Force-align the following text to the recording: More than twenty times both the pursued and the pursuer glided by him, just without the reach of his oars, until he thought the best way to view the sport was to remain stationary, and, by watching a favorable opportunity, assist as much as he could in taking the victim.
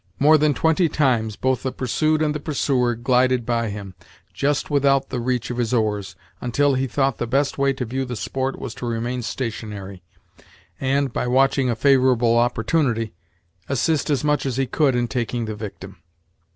More 0.17 0.35
than 0.39 0.55
twenty 0.55 0.89
times 0.89 1.35
both 1.35 1.61
the 1.61 1.71
pursued 1.71 2.23
and 2.23 2.33
the 2.33 2.39
pursuer 2.39 2.95
glided 2.95 3.45
by 3.45 3.69
him, 3.69 3.93
just 4.33 4.71
without 4.71 5.09
the 5.09 5.19
reach 5.19 5.51
of 5.51 5.57
his 5.57 5.75
oars, 5.75 6.15
until 6.41 6.73
he 6.73 6.87
thought 6.87 7.19
the 7.19 7.27
best 7.27 7.59
way 7.59 7.71
to 7.73 7.85
view 7.85 8.03
the 8.03 8.15
sport 8.15 8.57
was 8.57 8.73
to 8.73 8.87
remain 8.87 9.21
stationary, 9.21 10.01
and, 10.79 11.13
by 11.13 11.27
watching 11.27 11.69
a 11.69 11.75
favorable 11.75 12.35
opportunity, 12.39 13.13
assist 13.69 14.09
as 14.09 14.23
much 14.23 14.43
as 14.47 14.57
he 14.57 14.65
could 14.65 14.95
in 14.95 15.07
taking 15.07 15.45
the 15.45 15.53
victim. 15.53 15.97